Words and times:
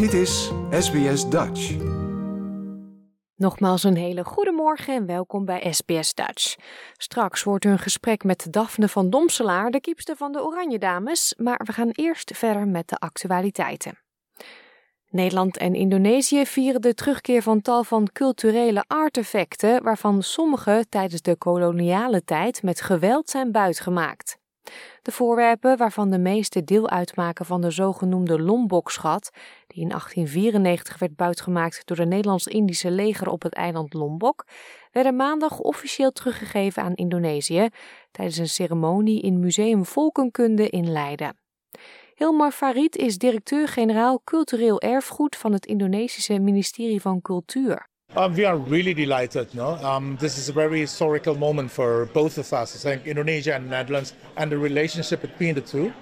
Dit 0.00 0.12
is 0.12 0.52
SBS 0.70 1.28
Dutch. 1.28 1.76
Nogmaals 3.36 3.82
een 3.82 3.96
hele 3.96 4.24
goede 4.24 4.52
morgen 4.52 4.94
en 4.94 5.06
welkom 5.06 5.44
bij 5.44 5.72
SBS 5.72 6.14
Dutch. 6.14 6.56
Straks 6.96 7.42
wordt 7.42 7.64
een 7.64 7.78
gesprek 7.78 8.24
met 8.24 8.46
Daphne 8.50 8.88
van 8.88 9.10
Domselaar, 9.10 9.70
de 9.70 9.80
kiepste 9.80 10.16
van 10.16 10.32
de 10.32 10.44
Oranje 10.44 10.78
Dames, 10.78 11.34
maar 11.38 11.60
we 11.64 11.72
gaan 11.72 11.90
eerst 11.90 12.36
verder 12.36 12.68
met 12.68 12.88
de 12.88 12.96
actualiteiten. 12.96 13.98
Nederland 15.08 15.56
en 15.56 15.74
Indonesië 15.74 16.46
vieren 16.46 16.80
de 16.80 16.94
terugkeer 16.94 17.42
van 17.42 17.60
tal 17.60 17.84
van 17.84 18.08
culturele 18.12 18.84
artefacten, 18.86 19.82
waarvan 19.82 20.22
sommige 20.22 20.84
tijdens 20.88 21.22
de 21.22 21.36
koloniale 21.36 22.24
tijd 22.24 22.62
met 22.62 22.80
geweld 22.80 23.30
zijn 23.30 23.52
buitgemaakt. 23.52 24.39
De 25.02 25.12
voorwerpen, 25.12 25.76
waarvan 25.76 26.10
de 26.10 26.18
meeste 26.18 26.64
deel 26.64 26.88
uitmaken 26.88 27.46
van 27.46 27.60
de 27.60 27.70
zogenoemde 27.70 28.40
Lombok-schat, 28.42 29.30
die 29.66 29.82
in 29.82 29.88
1894 29.88 30.98
werd 30.98 31.16
buitgemaakt 31.16 31.86
door 31.86 31.96
het 31.96 32.08
Nederlands-Indische 32.08 32.90
leger 32.90 33.28
op 33.28 33.42
het 33.42 33.54
eiland 33.54 33.92
Lombok, 33.94 34.46
werden 34.92 35.16
maandag 35.16 35.58
officieel 35.58 36.10
teruggegeven 36.10 36.82
aan 36.82 36.94
Indonesië 36.94 37.68
tijdens 38.10 38.36
een 38.36 38.48
ceremonie 38.48 39.22
in 39.22 39.38
Museum 39.38 39.84
Volkenkunde 39.84 40.68
in 40.68 40.92
Leiden. 40.92 41.38
Hilmar 42.14 42.52
Farid 42.52 42.96
is 42.96 43.18
directeur-generaal 43.18 44.20
cultureel 44.24 44.80
erfgoed 44.80 45.36
van 45.36 45.52
het 45.52 45.66
Indonesische 45.66 46.38
ministerie 46.38 47.00
van 47.00 47.20
Cultuur. 47.20 47.89
Um, 48.16 48.34
we 48.34 48.44
are 48.44 48.56
really 48.56 48.92
delighted. 48.92 49.54
No, 49.54 49.76
um, 49.76 50.16
this 50.20 50.36
is 50.36 50.48
a 50.48 50.52
very 50.52 50.80
historical 50.80 51.36
moment 51.36 51.70
for 51.70 52.06
both 52.06 52.38
of 52.38 52.52
us. 52.52 52.74
I 52.74 52.90
think 52.90 53.06
Indonesia 53.06 53.54
and 53.54 53.70
Netherlands, 53.70 54.14
and 54.36 54.50
the 54.50 54.58
relationship 54.58 55.22
between 55.22 55.54
the 55.54 55.60
two. 55.60 55.92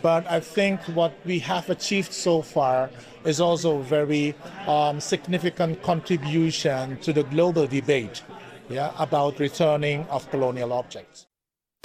But 0.00 0.30
I 0.30 0.38
think 0.38 0.80
what 0.94 1.12
we 1.24 1.40
have 1.40 1.68
achieved 1.68 2.12
so 2.12 2.40
far 2.40 2.90
is 3.24 3.40
also 3.40 3.78
a 3.78 3.82
very 3.82 4.36
um, 4.68 5.00
significant 5.00 5.82
contribution 5.82 6.98
to 6.98 7.12
the 7.12 7.24
global 7.24 7.66
debate 7.66 8.22
yeah, 8.68 8.92
about 8.98 9.40
returning 9.40 10.06
of 10.08 10.30
colonial 10.30 10.72
objects. 10.72 11.25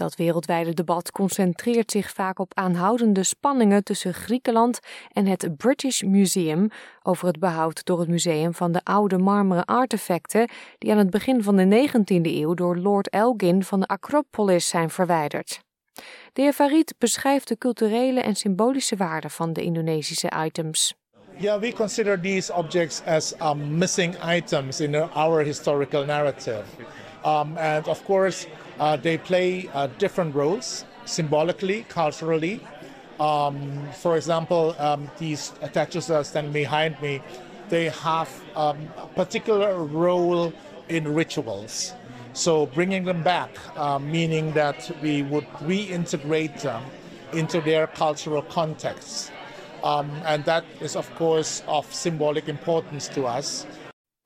Dat 0.01 0.15
wereldwijde 0.15 0.73
debat 0.73 1.11
concentreert 1.11 1.91
zich 1.91 2.11
vaak 2.11 2.39
op 2.39 2.51
aanhoudende 2.53 3.23
spanningen 3.23 3.83
tussen 3.83 4.13
Griekenland 4.13 4.79
en 5.11 5.25
het 5.27 5.57
British 5.57 6.01
Museum 6.01 6.69
over 7.03 7.27
het 7.27 7.39
behoud 7.39 7.85
door 7.85 7.99
het 7.99 8.09
museum 8.09 8.53
van 8.53 8.71
de 8.71 8.81
oude 8.83 9.17
marmeren 9.17 9.65
artefacten 9.65 10.49
die 10.77 10.91
aan 10.91 10.97
het 10.97 11.09
begin 11.09 11.43
van 11.43 11.55
de 11.55 11.87
19e 11.89 12.21
eeuw 12.21 12.53
door 12.53 12.77
Lord 12.77 13.09
Elgin 13.09 13.63
van 13.63 13.79
de 13.79 13.87
Acropolis 13.87 14.67
zijn 14.67 14.89
verwijderd. 14.89 15.59
De 16.33 16.41
heer 16.41 16.53
Farid 16.53 16.93
beschrijft 16.97 17.47
de 17.47 17.57
culturele 17.57 18.21
en 18.21 18.35
symbolische 18.35 18.95
waarde 18.95 19.29
van 19.29 19.53
de 19.53 19.61
Indonesische 19.61 20.31
items. 20.45 20.93
Yeah, 21.37 21.59
we 21.59 21.73
consider 21.73 22.21
these 22.21 22.53
objects 22.53 23.01
as 23.05 23.33
um, 23.41 23.77
missing 23.77 24.15
items 24.23 24.79
in 24.79 24.95
our 24.95 25.43
historical 25.43 26.05
narrative. 26.05 26.63
Um, 27.23 27.57
and 27.57 27.87
of 27.87 28.03
course, 28.05 28.47
uh, 28.79 28.97
they 28.97 29.17
play 29.17 29.69
uh, 29.73 29.87
different 29.97 30.35
roles 30.35 30.85
symbolically, 31.05 31.85
culturally. 31.89 32.61
Um, 33.19 33.87
for 33.93 34.17
example, 34.17 34.75
um, 34.79 35.09
these 35.19 35.53
statues 35.69 36.07
that 36.07 36.25
standing 36.25 36.53
behind 36.53 36.99
me, 37.01 37.21
they 37.69 37.89
have 37.89 38.29
um, 38.55 38.89
a 38.97 39.07
particular 39.07 39.83
role 39.83 40.51
in 40.89 41.13
rituals. 41.13 41.93
So 42.33 42.65
bringing 42.65 43.03
them 43.03 43.23
back, 43.23 43.49
uh, 43.77 43.99
meaning 43.99 44.53
that 44.53 44.89
we 45.01 45.21
would 45.23 45.47
reintegrate 45.59 46.61
them 46.61 46.83
into 47.33 47.61
their 47.61 47.87
cultural 47.87 48.41
context. 48.41 49.31
Um, 49.83 50.09
and 50.25 50.45
that 50.45 50.63
is, 50.79 50.95
of 50.95 51.13
course, 51.15 51.63
of 51.67 51.91
symbolic 51.93 52.47
importance 52.47 53.07
to 53.09 53.25
us. 53.25 53.65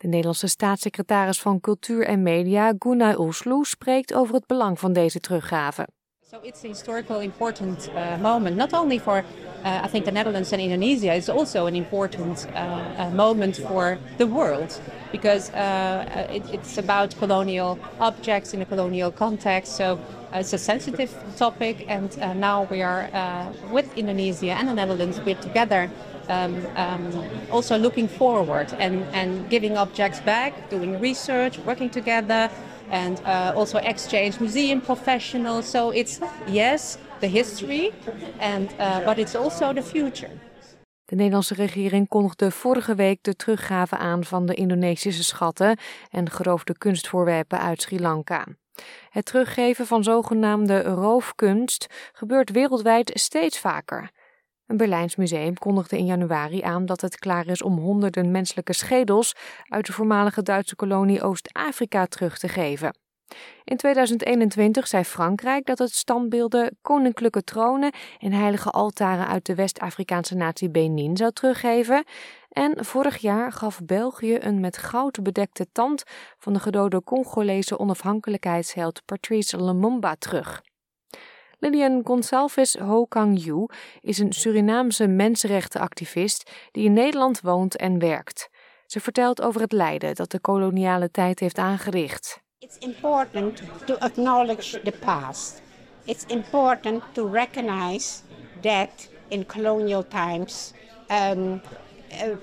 De 0.05 0.11
Nederlandse 0.11 0.47
staatssecretaris 0.47 1.41
van 1.41 1.59
Cultuur 1.59 2.05
en 2.05 2.23
Media, 2.23 2.73
Gunay 2.79 3.15
Oesloe, 3.17 3.65
spreekt 3.65 4.13
over 4.13 4.35
het 4.35 4.45
belang 4.45 4.79
van 4.79 4.93
deze 4.93 5.19
teruggave. 5.19 5.87
So 6.31 6.37
it's 6.41 6.63
a 6.63 6.67
historical 6.67 7.21
important 7.21 7.89
uh, 7.89 8.21
moment, 8.21 8.55
not 8.55 8.73
only 8.73 8.99
for 8.99 9.23
uh, 9.65 9.81
I 9.83 9.87
think 9.87 10.05
the 10.05 10.11
Netherlands 10.11 10.53
and 10.53 10.61
Indonesia, 10.61 11.13
is 11.13 11.27
also 11.27 11.65
an 11.65 11.75
important 11.75 12.47
uh, 12.53 12.59
uh 12.97 13.09
moment 13.09 13.57
for 13.57 13.97
the 14.17 14.27
world 14.27 14.79
because 15.11 15.49
uh, 15.49 15.55
uh, 15.57 16.33
it, 16.33 16.43
it's 16.53 16.77
about 16.77 17.17
colonial 17.17 17.79
objects 17.99 18.53
in 18.53 18.61
a 18.61 18.65
colonial 18.65 19.11
context. 19.11 19.75
So 19.75 19.99
it's 20.33 20.53
a 20.53 20.57
sensitive 20.57 21.11
topic, 21.37 21.85
and 21.87 22.15
now 22.39 22.67
we 22.69 22.81
are 22.81 23.09
with 23.71 23.87
Indonesia 23.97 24.51
and 24.51 24.67
the 24.67 24.73
Netherlands, 24.73 25.19
we're 25.25 25.41
together 25.41 25.89
um, 26.29 26.65
um, 26.75 27.23
also 27.51 27.77
looking 27.77 28.07
forward 28.07 28.73
and, 28.79 29.03
and 29.13 29.49
giving 29.49 29.77
objects 29.77 30.19
back, 30.19 30.69
doing 30.69 30.99
research, 30.99 31.57
working 31.59 31.89
together, 31.89 32.49
and 32.89 33.19
uh, 33.25 33.53
also 33.55 33.77
exchange 33.79 34.39
museum 34.39 34.81
professionals. 34.81 35.65
So 35.65 35.91
it's, 35.91 36.19
yes, 36.47 36.97
the 37.19 37.27
history, 37.27 37.91
and, 38.39 38.71
uh, 38.79 39.05
but 39.05 39.17
it's 39.17 39.35
also 39.35 39.73
the 39.73 39.83
future. 39.83 40.31
De 41.05 41.15
Nederlandse 41.15 41.53
regering 41.53 42.07
kondigde 42.07 42.51
vorige 42.51 42.95
week 42.95 43.23
de 43.23 43.35
teruggave 43.35 43.97
aan 43.97 44.23
van 44.23 44.45
de 44.45 44.53
Indonesische 44.53 45.23
schatten 45.23 45.77
en 46.09 46.29
geroofde 46.29 46.77
kunstvoorwerpen 46.77 47.59
uit 47.59 47.81
Sri 47.81 47.99
Lanka. 47.99 48.45
Het 49.09 49.25
teruggeven 49.25 49.87
van 49.87 50.03
zogenaamde 50.03 50.81
roofkunst 50.83 51.87
gebeurt 52.11 52.51
wereldwijd 52.51 53.11
steeds 53.13 53.59
vaker. 53.59 54.11
Een 54.67 54.77
Berlijns 54.77 55.15
museum 55.15 55.57
kondigde 55.57 55.97
in 55.97 56.05
januari 56.05 56.61
aan 56.61 56.85
dat 56.85 57.01
het 57.01 57.17
klaar 57.19 57.47
is 57.47 57.61
om 57.61 57.77
honderden 57.77 58.31
menselijke 58.31 58.73
schedels 58.73 59.35
uit 59.67 59.85
de 59.85 59.93
voormalige 59.93 60.41
Duitse 60.41 60.75
kolonie 60.75 61.21
Oost-Afrika 61.21 62.05
terug 62.05 62.37
te 62.37 62.47
geven. 62.47 62.93
In 63.63 63.77
2021 63.77 64.87
zei 64.87 65.03
Frankrijk 65.03 65.65
dat 65.65 65.79
het 65.79 65.91
standbeelden, 65.91 66.77
koninklijke 66.81 67.43
tronen 67.43 67.93
en 68.19 68.31
heilige 68.31 68.69
altaren 68.69 69.27
uit 69.27 69.45
de 69.45 69.55
West-Afrikaanse 69.55 70.35
natie 70.35 70.69
Benin 70.69 71.17
zou 71.17 71.31
teruggeven. 71.31 72.03
En 72.49 72.85
vorig 72.85 73.17
jaar 73.17 73.51
gaf 73.51 73.79
België 73.83 74.37
een 74.39 74.59
met 74.59 74.77
goud 74.77 75.23
bedekte 75.23 75.67
tand 75.71 76.03
van 76.37 76.53
de 76.53 76.59
gedode 76.59 77.03
Congolese 77.03 77.79
onafhankelijkheidsheld 77.79 79.01
Patrice 79.05 79.63
Lumumba 79.63 80.15
terug. 80.15 80.61
Lilian 81.59 82.01
Gonçalves 82.03 82.79
Ho-Kang-yu 82.79 83.65
is 84.01 84.17
een 84.17 84.33
Surinaamse 84.33 85.07
mensenrechtenactivist 85.07 86.51
die 86.71 86.85
in 86.85 86.93
Nederland 86.93 87.41
woont 87.41 87.75
en 87.75 87.99
werkt. 87.99 88.49
Ze 88.85 88.99
vertelt 88.99 89.41
over 89.41 89.61
het 89.61 89.71
lijden 89.71 90.15
dat 90.15 90.31
de 90.31 90.39
koloniale 90.39 91.11
tijd 91.11 91.39
heeft 91.39 91.57
aangericht. 91.57 92.43
It's 92.65 92.77
important 92.77 93.61
to 93.85 94.03
acknowledge 94.03 94.71
the 94.83 94.91
past. 94.91 95.61
It's 96.07 96.25
important 96.25 97.03
to 97.13 97.23
recognize 97.23 98.23
that 98.63 99.07
in 99.29 99.45
colonial 99.45 100.01
times 100.01 100.73
um, 101.11 101.61
uh, 102.19 102.37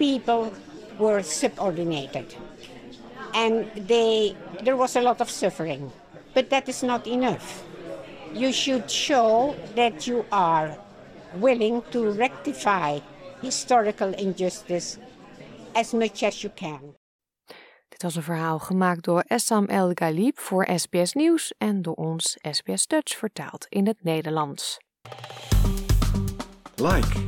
people 0.00 0.52
were 0.98 1.22
subordinated 1.22 2.34
and 3.34 3.70
they, 3.76 4.34
there 4.64 4.76
was 4.76 4.96
a 4.96 5.00
lot 5.00 5.20
of 5.20 5.30
suffering. 5.30 5.92
But 6.34 6.50
that 6.50 6.68
is 6.68 6.82
not 6.82 7.06
enough. 7.06 7.62
you 8.34 8.50
should 8.50 8.90
show 8.90 9.54
that 9.76 10.08
you 10.08 10.24
are 10.32 10.76
willing 11.36 11.82
to 11.92 12.10
rectify 12.10 12.98
historical 13.40 14.12
injustice 14.14 14.98
as 15.76 15.94
much 15.94 16.24
as 16.24 16.42
you 16.42 16.50
can. 16.50 16.96
Dit 18.02 18.14
was 18.14 18.26
een 18.26 18.34
verhaal 18.34 18.58
gemaakt 18.58 19.04
door 19.04 19.24
Essam 19.26 19.64
El 19.64 19.90
Galib 19.94 20.38
voor 20.38 20.68
SBS 20.76 21.12
Nieuws 21.12 21.54
en 21.58 21.82
door 21.82 21.94
ons 21.94 22.38
SBS 22.50 22.86
Dutch 22.86 23.16
vertaald 23.16 23.66
in 23.68 23.86
het 23.86 23.96
Nederlands. 24.00 24.78
Like, 26.74 27.24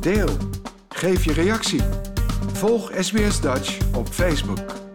deel, 0.00 0.36
geef 0.88 1.24
je 1.24 1.32
reactie. 1.32 1.82
Volg 2.52 2.90
SBS 2.94 3.40
Dutch 3.40 3.94
op 3.94 4.08
Facebook. 4.08 4.85